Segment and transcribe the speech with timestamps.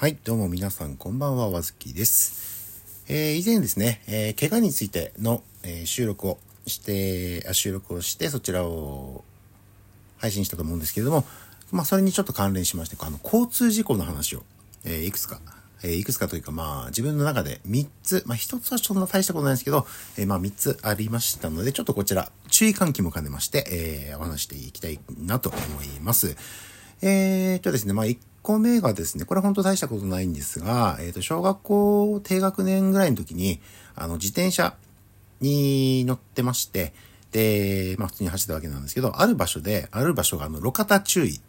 [0.00, 3.04] はい、どうも皆さんこんばんは、わずきです。
[3.06, 9.24] えー、以前ですね、えー、怪我についての、えー、収録をしてあ、収録をしてそちらを
[10.16, 11.26] 配信したと思うんですけれども、
[11.70, 14.42] まあそれにちょっと関連しまして、あの、交通事故の話を、
[14.86, 15.38] え、いくつか、
[15.82, 19.86] え、いくつかというかまあ自分の中で3つ、まあ1つはそんな大したことないんですけど、
[20.16, 26.38] え、まあ3つありましたので、ちょっとこちら注意喚起も兼ねまして、え、お話していきたいなと思います。
[27.02, 28.06] えー、とですね、まあ
[28.42, 33.60] 個目がですね、これ本当大したことないんですが、えっ、ー、と、小学校低学年ぐらいの時に、
[33.94, 34.74] あの、自転車
[35.40, 36.92] に乗ってまして、
[37.32, 41.40] で、まあ普通に走ったわけなんですけど、ある場所で、ある場所があの、路肩注意。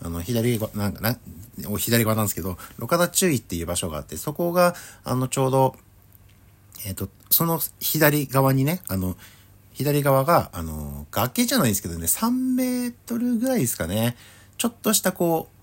[0.00, 1.16] あの、左側、なんかな、
[1.78, 5.76] 左側なんですけど、路肩注意っていう場所があって、そこが、あの、ちょうど、
[6.84, 9.16] えっ、ー、と、その左側にね、あの、
[9.72, 14.16] 左側が、あの、崖じゃないですけどね、3メートルぐらいですかね。
[14.58, 15.55] ちょっとしたこう、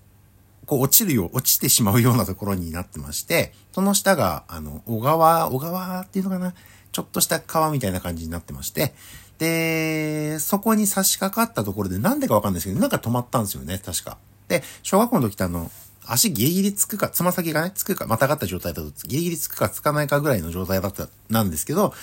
[0.66, 6.54] こう落ちるよ、落ちてしまうようなところになってまして、その下が、あの、小川、小川っていうのかな？
[6.92, 8.94] ちょっとした川みたいな感じになってまして、
[9.38, 14.16] で、そこに差し掛かったところでなんでかわかんないですけど、なんか止まったんですよね、確か。
[14.46, 15.70] で、小学校の時ってあの、
[16.06, 21.94] 足ギリギリつくか、つま先がね、つくか、またがった状態だと、ギリギリつくかつかないかぐらいの状態だった、なんですけど、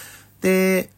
[0.41, 0.89] で、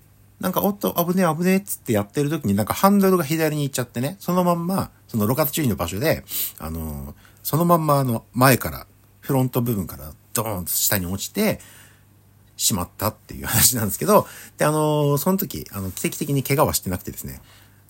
[0.43, 6.25] なんか、おっと、危ねえ危ねえっつってやってる時になんかハンドルが左に行っちゃってね、そのまんま、その路肩注意の場所で、
[6.59, 8.85] あのそのまんまあの、前から、
[9.21, 11.61] フロント部分からドーンと下に落ちて、
[12.55, 14.27] しまったっていう話なんですけど、
[14.57, 17.41] で、あのその時、あの、奇跡的に怪我はしてなくてですね、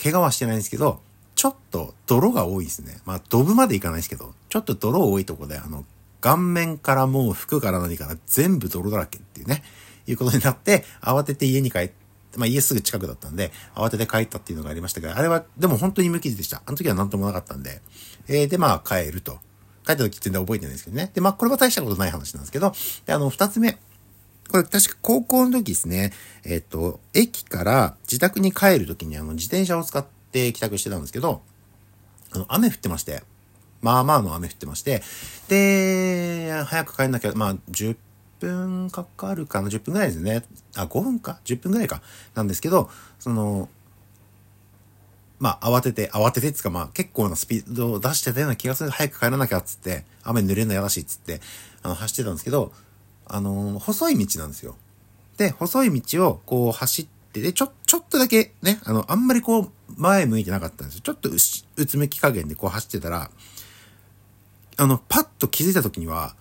[0.01, 1.01] 怪我はしてないんですけど、
[1.35, 2.99] ちょっと泥が多いですね。
[3.05, 5.85] まあ、ドブまでいかないですけど、ちょっと泥多いとこで、あの、
[6.21, 9.63] 顔面からもう服から何から全部泥だらけっていうね、
[10.07, 12.02] いうことになって、慌てて家に帰って、
[12.37, 16.61] まあ家すぐ近くだったんで、慌てて帰ったっていうのがありましたが、あれは、でも本当に無傷でした。
[16.65, 17.81] あの時は何ともなかったんで、
[18.27, 19.39] えー、で、まあ帰ると。
[19.85, 21.11] 帰った時全然覚えてないですけどね。
[21.13, 22.73] で、まあこれは大したことない話なんですけど、
[23.05, 23.77] で、あの、二つ目。
[24.49, 26.11] これ確か高校の時ですね、
[26.43, 31.41] えっ、ー、と、駅から自宅に帰る時にあの、自転車を使って帰宅してたんですけど、
[32.31, 33.23] あの、雨降ってまして、
[33.81, 35.03] まあまあの雨降ってまして、
[35.47, 37.97] で、早く帰んなきゃ、まあ、10
[38.47, 40.43] 分かかるかな ?10 分ぐらいですね。
[40.75, 42.01] あ、5分か ?10 分ぐらいか。
[42.35, 42.89] なんですけど、
[43.19, 43.69] その、
[45.39, 48.89] まあ、慌てて、慌ててっつうか、まあ、結構なスピードを出してたような気がする。
[48.91, 51.41] 早く帰らなきゃっつって、雨濡れるの嫌だしっつって、
[51.81, 52.71] あの、走ってたんですけど、
[53.25, 54.77] あのー、細い道なんですよ。
[55.37, 61.01] で、細い道をこう走って、で、ちょ、ちょっとだけね、あの、あんまりこう、前向いてなかったんですよ。
[61.01, 63.29] ちょっとううつむき加減でこう走ってたら、
[64.77, 66.35] あの、パッと気づいた時には、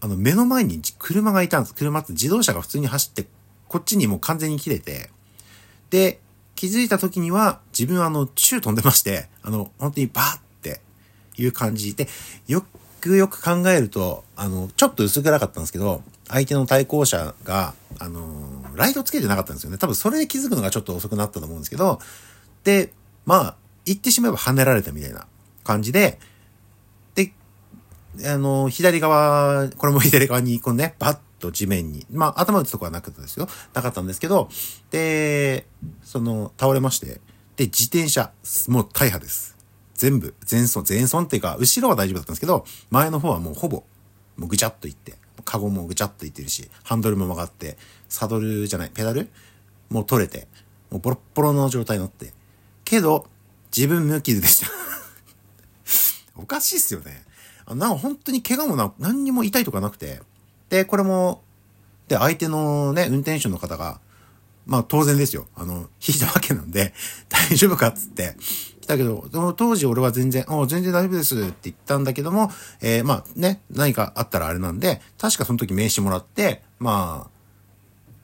[0.00, 1.74] あの、目の前に車がいたんです。
[1.74, 3.26] 車って自動車が普通に走って、
[3.68, 5.10] こっちにもう完全に切れて、
[5.90, 6.20] で、
[6.54, 10.80] 気づいた時には、自分はあの、宙飛んでまして、あの、本当にバーって
[11.36, 12.08] いう感じで、
[12.46, 12.64] よ
[13.00, 19.78] くよく考えると、あの、ちょっと薄暗かったんですけど、相手の対向車が、あの、ライトつけてなかったんですよね。
[19.78, 22.00] 多分それで気づくのがちょっと遅くなったと思うんですけど、
[22.64, 22.92] で、
[23.24, 25.26] まあ、言ってしまえば跳ねられたみたいな
[25.62, 26.18] 感じで、
[28.24, 33.48] あの、左側、これも左側にこうね、バッと地面に、まあ頭打つとこはなかったですよ。
[33.74, 34.48] なかったんですけど、
[34.90, 35.66] で、
[36.02, 37.20] その、倒れまして、
[37.56, 38.32] で、自転車、
[38.68, 39.56] もう大破です。
[39.94, 43.84] 全部、全損、全損っていうか、後ろは大丈夫だったんですけど、前の方はもうほぼ、
[44.36, 47.78] もうぐちゃっといって、カゴもぐちゃっといってるし、ハンドルも曲がって、
[48.08, 49.28] サドルじゃない、ペダル？
[49.88, 50.48] もう取れて、
[50.90, 52.32] もうボロッボロの状態になって。
[52.84, 53.26] けど、
[53.74, 54.66] 自分無傷でした
[56.36, 57.24] おかしいっすよね。
[57.74, 60.20] なんか、本当に怪我もな、何にも痛いとかなくて。
[60.68, 61.42] で、これも、
[62.08, 64.00] で、相手のね、運転手の方が、
[64.66, 65.46] まあ当然ですよ。
[65.56, 66.92] あの、引いたわけなんで、
[67.28, 68.36] 大丈夫かっつって、
[68.80, 77.30] 来たけど、その当時俺は全然、あ全然大丈夫ですって言ったんだけども、えー、まあね、何かあったらあれなんで、確かその時名刺もらって、まあ、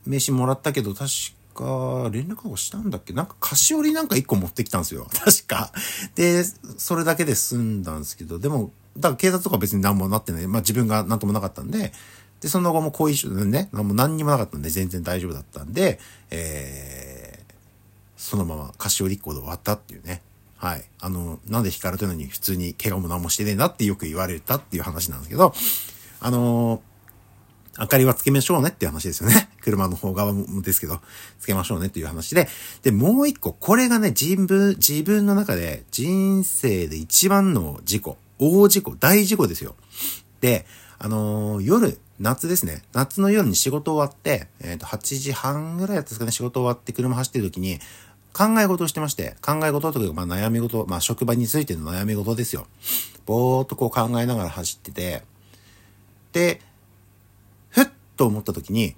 [0.07, 1.11] 名刺もらったけど、確
[1.55, 3.13] か、連絡をしたんだっけ？
[3.13, 5.09] なんか菓子折りなんか一個持ってきたんですよ。
[5.15, 5.73] 確か。
[6.15, 6.45] で、
[6.79, 10.47] それだけで済んだんですけど、でも、だから警察とか別に何もなってない。
[10.47, 11.93] まあ自分が何ともなかったんで、
[12.41, 16.01] で、その後も後遺症でね、もう何にもなかったんで全然大丈夫だったんで、
[16.31, 17.53] えー、
[18.17, 20.23] そのまま菓子折り1個で終わったっていうね。
[20.57, 20.85] はい。
[21.01, 25.55] あの、なんで引かれてるのに普通に怪我も何もしてねえなってよく言われたっていう話なんですけど、
[26.21, 29.49] あのー、明かりはつけましょうねっていう話ですよね。
[29.63, 31.01] 車の方側もですけど、
[31.41, 32.49] つけましょうねっていう話で。
[32.83, 38.19] で、もう一個、これがね、自分、自分の中で人生で一番の事故。
[38.43, 39.77] 大事故、大事故ですよ。
[40.41, 40.67] で、
[40.99, 42.83] あのー、夜、夏ですね。
[42.93, 47.79] 夏の夜に仕事終わって、えっ、ー、と、8時半ぐらいだったんですかね、仕事終わって車走ってる時に、
[48.33, 52.67] 考え事をしてまして、考え事というか、まあ悩み事、まあ職場についての悩み事ですよ。
[53.27, 55.23] ぼーっとこう考えながら走ってて、
[56.33, 56.61] で、
[57.69, 58.97] ふっと思った時に、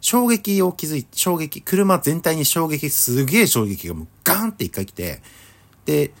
[0.00, 5.22] 衝撃を気づいて、衝撃、車全体に衝撃、すげえ衝撃がもうガーンって一回来て、
[5.84, 6.12] で、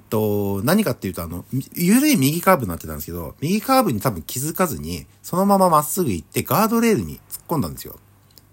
[0.00, 1.44] と、何かっていうと、あの、
[1.74, 7.98] ゆるい右カーブになってたんですけど、右カーブに多分気づかずに、そのまままっすぐ行ってガードレールに突っ込んだんですよ。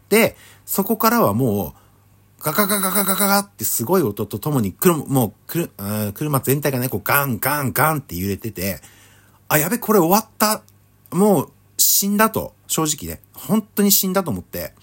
[0.10, 5.72] で、そこからはもう、ガガガガガガガってすごい音とともに、車、もう、くる、
[6.14, 8.82] 車全体がね、こうガンガンガンって揺れてて、
[9.48, 10.64] あ、やべ、これ終わった。
[11.12, 13.22] もう死んだと、正直ね。
[13.34, 14.74] 本当に死んだと思って。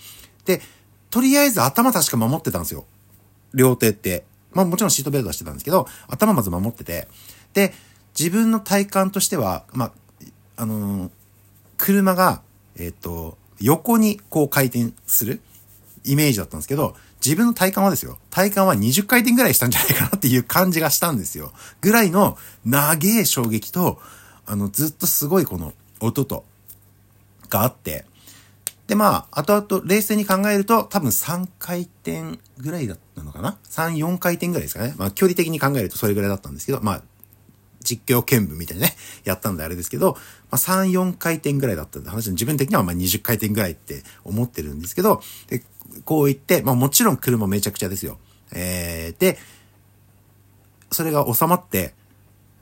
[0.44, 0.60] で、
[1.10, 2.84] とりあえず頭確か守ってたんですよ。
[3.54, 4.24] 両手って。
[4.56, 7.08] まあもちろんシートベルトはしてたんですけど、頭まず守ってて。
[7.52, 7.74] で、
[8.18, 9.92] 自分の体感としては、まあ、
[10.56, 11.10] あのー、
[11.76, 12.42] 車が、
[12.78, 15.40] えっ、と、横にこう回転する
[16.04, 18.18] イメージだったんですけど、自分の体感はですよ。
[18.30, 21.52] 体感は20回転ぐらいしたんじゃないかなっていう感じがしたんですよ。
[21.80, 24.00] ぐらいの長え衝撃と、
[24.46, 26.44] あの、ずっとすごいこの音と、
[27.48, 28.06] があって、
[28.86, 34.94] で、まあ、後々冷静に考えると、多分3回転ぐらいだったなのかな ?3、4回転ぐらいですかね。
[34.96, 37.02] まあ、距離的に考えるとそれぐらいだったんですけど、まあ、
[37.82, 40.18] 実況見分みたいなね、やったんであれですけど、ま
[40.52, 45.62] あ、3、4回転ぐらいだったんで、話の自分的にはまあ20回転ぐらいって思ってるんですけど、で、
[46.04, 48.18] こう言って、まあもちろん車めちゃくちゃですよ。
[48.52, 49.38] えー、で、
[50.90, 51.94] それが収まって、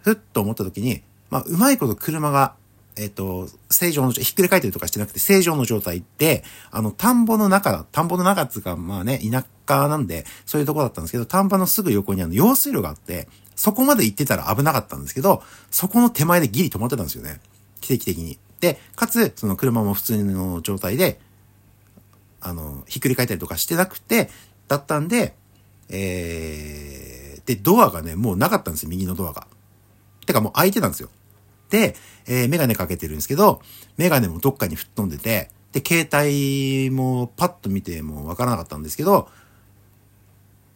[0.03, 2.55] ふっと思った時に、まあ、うまいこと車が、
[2.97, 17.41] えっ、と、正常の、ひっくり返ったりとかしてなくて、正常の状態で、あの、田んぼの中、田んぼの中っていうか、まあね、田舎なんで、そういうとこだったんですけど、田んぼのすぐ横にあの、用水路があって、そこまで行ってたら危なかったんですけど、そこの手前でギリ止まってたんですよね。
[17.81, 18.39] 奇跡的に。
[18.61, 21.21] で、かつ、その車も普通の状態で、
[22.41, 24.31] あの、ひっくり返ったりとかしてなくて、
[24.69, 25.35] だったんで、
[25.89, 29.47] えー、で、ドアがね、もうなかったんですよ、右のドアが。
[30.27, 31.11] てかもう開いてたんですよ。
[31.71, 31.97] で、
[32.27, 33.61] えー、メガネかけてるんですけど、
[33.97, 39.29] メガネもどっかに吹っ飛んでて、で、携帯もパッと見てもわからなかったんですけど、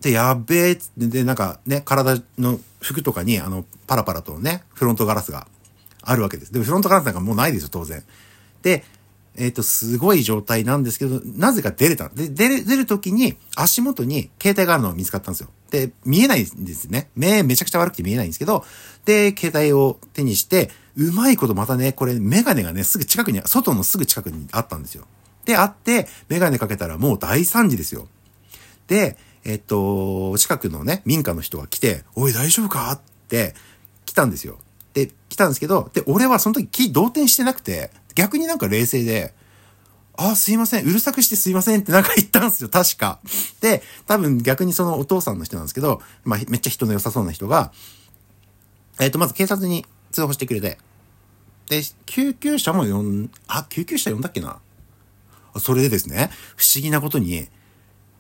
[0.01, 5.47] で、やべえって、で、なんかね、体の服とかに、あの、パラパラとね、フロントガラスが
[6.03, 6.53] あるわけです。
[6.53, 8.05] でもフロントガラスなんかもうないですよ、当然。
[8.63, 8.85] で、
[9.41, 12.09] えっ、ー、と、すごい状態なんですけど、なぜか出れた。
[12.09, 15.49] で、出る、出る時に足元に携帯があるのが見つかったんですよ。
[15.71, 17.09] で、見えないんですね。
[17.15, 18.65] 目めちゃくちゃ悪くて見えないんですけど、
[19.05, 25.07] で、携帯を手にして、うまいことまたね、これメガネがね、すぐ近くに、外のすぐ近くにあったんですよ。
[25.45, 28.09] で、あって、メガネかけたらもう大惨事ですよ。
[28.89, 32.91] で、えっと、近くのね、民家の人が来て、おい大丈夫か？
[32.91, 33.55] って
[34.05, 34.59] 来たんですよ。
[34.95, 39.33] で、来たんですけど、で、俺はその時気動転してなくて、逆になんか冷静で、
[40.17, 40.85] あ、すいません。
[40.85, 42.69] うるさくしてすいませんってなんか言ったんですよ。
[42.69, 43.21] 確か。
[43.61, 47.71] で、多分逆にそのお父さんの人なんですけど、まあ、めっちゃ人の良さそうな人が、
[48.99, 50.79] えっ、ー、と、まず警察に通報してくれて、
[51.69, 54.59] で、救急車も呼ん、あ、救急車呼んだっけな？
[55.61, 57.47] それでですね、不思議なことに、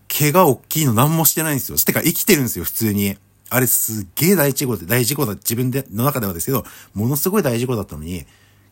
[0.06, 1.78] 怪我大きいの何もしてないんですよ。
[1.78, 3.16] てか生きてるんですよ、普通に。
[3.50, 8.24] あれすっげえ大事故で、大事故だ、自分で、の中ではですけど、ものすごい大事故だったのに、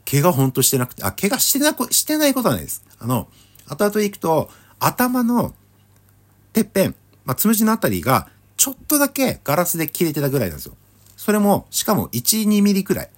[0.09, 2.85] 怪我ほんとしてなくて、あ、怪我してなく、してないことはないです。
[2.99, 3.29] あの、
[3.67, 5.55] 後々行くと、頭の
[6.53, 6.95] てっぺん、
[7.25, 10.77] まあ、つむじのあたりが、ちょっとだけガラスで切れてたぐらいなんですよ。
[11.17, 13.11] それも、しかも1、2ミリくらい。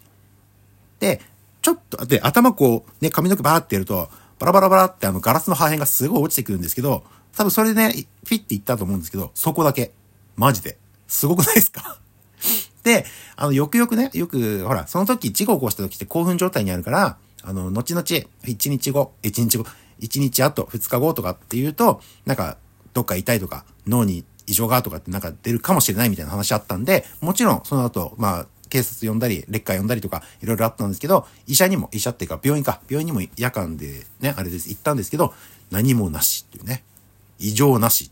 [0.99, 1.21] で、
[1.62, 7.04] ちょっと、で、頭こう、ね、髪の毛バーってやると、バラバラバラってあのガラスの破片がすごい落ちてくるんですけど、
[7.37, 9.92] 多分それでね、フィッていったと思うんですけど、そこだけ。
[10.37, 10.78] マジで。
[11.07, 11.99] すごくないですか、
[13.37, 18.26] あの、よくよくね、よく、ほら、その時、事故起こした時って興奮状態にあるから、あの、後々、1
[18.68, 19.66] 日後、1日後、
[20.00, 22.57] 1日後、2日後とかっていうと、なんか、
[22.95, 35.35] どっか痛いとか、脳に異常がとかってなんか出るかもしれないみたいな話あったんで、もちろん、その後、まあ、警察呼んだり、劣化呼んだりとか、いろいろあったんですけど、医者にも、医者っていうか、病院か、病院にも夜間でね、あれです、行ったんですけど、
[35.71, 36.85] 何もなしっていうね。
[37.38, 38.11] 異常なし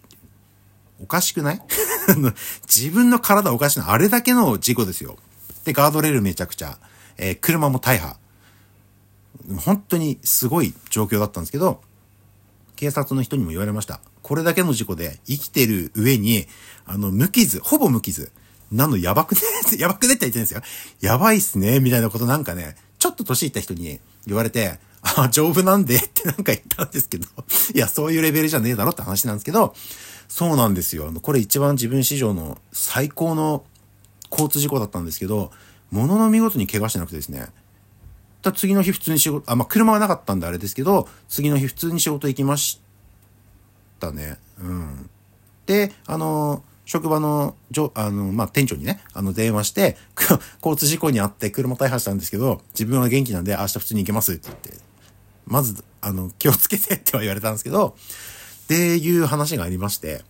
[1.00, 1.60] おかしくない？
[2.66, 3.90] 自分の体おかしいな。
[3.90, 5.18] あれだけの事故ですよ。
[5.64, 6.78] で、ガードレールめちゃくちゃ。
[7.18, 8.16] えー、車も大破。
[9.58, 11.80] 本当にすごい状況だったんですけど、
[12.76, 14.00] 警察の人にも言われました。
[14.22, 16.46] これだけの事故で生きてる上に、
[16.84, 18.30] あの、無傷、ほぼ無傷。
[18.72, 19.40] なのやばくね？
[19.78, 20.62] やばくねって言ってるんですよ。
[21.00, 24.80] やばいっすね、みたいなことなんかね、ちょっと年いった人に言われて、
[25.16, 27.28] あ、丈夫なんで ってなんか言ったんですけど、
[27.74, 29.74] いや、そういうレベルじゃねえだろって話なんですけど、
[30.28, 31.08] そうなんですよ。
[31.08, 33.64] あのこれ一番自分史上の最高の
[34.30, 35.52] 交通事故だったんですけど、
[35.90, 37.46] ものの見事に怪我してなくてですね。
[38.42, 42.80] だ次の日普通に仕事、あ、まあ、車はなかったんであれですけど、次の日普通に仕事行きまし
[44.00, 44.38] たね。
[44.60, 45.10] うん。
[45.66, 49.96] で、あの、職場の、じょ、あの、まあ、店長にね、あの、電話して、
[50.62, 54.85] 交通事故にあって車大破したんですけど、自分は元気なんで明日普通に行けますって言って、
[55.46, 57.96] まず、あの、気をつけてっては言われたんですけど、
[58.64, 60.24] っていう話がありまして、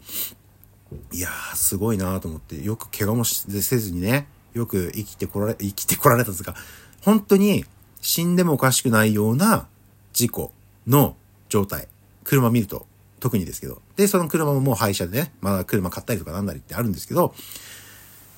[1.13, 6.55] いやー、すごいなーと思って、よく怪我もせずにね、よく生きてこられ、生きてこられたんですが、
[7.03, 7.65] 本当に
[8.01, 9.67] 死んでもおかしくないような
[10.13, 10.53] 事故
[10.87, 11.17] の
[11.49, 11.89] 状態。
[12.25, 12.87] 車見ると、
[13.21, 13.81] 特にですけど。
[13.97, 17.35] で、その車ももう廃車でね、まだ車買ったりとかなんだりってあるんですけど、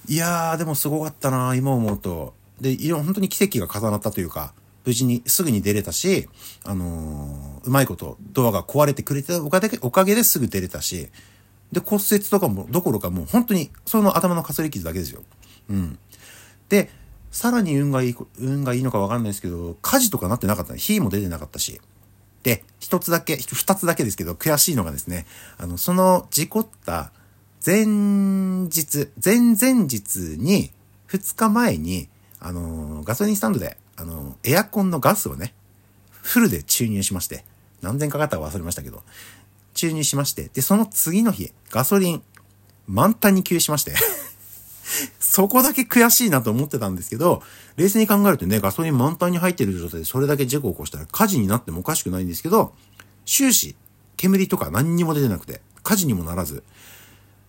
[0.08, 2.34] いやー、でもすごかったな今思うと。
[2.60, 4.52] で、いろ、本当に奇跡が重なったというか、
[4.88, 6.30] 無事にすぐに出れたし、
[6.64, 11.10] あのーうまいことドアが壊れてくれたおかげ、おかげですぐ出れたし、
[11.72, 15.22] で、骨折とかも、どころかもう本当に、その頭のかすり傷だけですよ。
[15.68, 15.98] うん。
[16.70, 16.88] で、
[17.30, 20.78] さらに運がいい、運がいいのかわかんないですけど、火事とかなってなかったね。
[20.78, 21.78] 火も出てなかったし。
[22.42, 25.26] で、一つだけ、二つだけですけど、悔しいのがですね、
[25.58, 27.12] あの、その事故った
[27.66, 30.70] 前日、前々日に、
[31.04, 32.08] 二日前に、
[32.40, 35.54] あの、ガソリンスタンドで、あの、エアコンのガスをね、
[36.22, 37.44] フルで注入しまして、
[37.82, 39.02] 何千かかったか忘れましたけど、
[39.74, 42.22] 注入しまして、で、その次の日、ガソリン、
[42.86, 43.94] 満タンに給油しまして、
[45.18, 47.42] そこだけ悔しいなと思ってたんですけど、
[47.76, 52.72] 冷静に考えるとね、ガソリン満タンに入ってる状態でそれだけ事故を起こしたら火事になってもおかしくないんですけど、
[53.26, 53.74] 終始、
[54.16, 56.62] 煙とか何にも出てなくて、火事にもならず、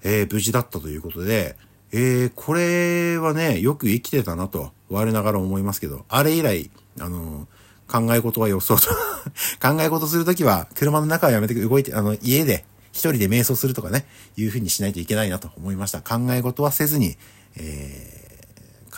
[0.01, 1.55] えー無事だったということで、
[1.91, 6.69] えーこれはね、よく生きてたなと、我ながら思いますけど、あれ以来、
[6.99, 7.59] あのー
[7.91, 8.87] 考え事はよそうと。
[9.59, 14.05] 考え事するときは、車の中はやめて動いて、あの、家で、一人で瞑想するとかね、
[14.37, 16.01] いう風にしないといけないなと思いました。
[16.03, 17.17] 考え事はせずに、
[17.55, 18.19] えー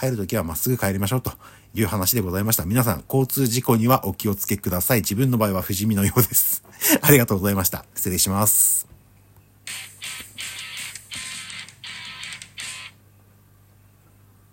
[0.01, 1.31] 帰るときはまっすぐ帰りましょうと
[1.75, 2.65] いう話でございました。
[2.65, 5.01] 皆さん、交通事故にはお気をつけください。
[5.01, 6.63] 自分の場合は不死身のようです。
[7.03, 7.85] ありがとうございました。
[7.93, 8.90] 失礼します。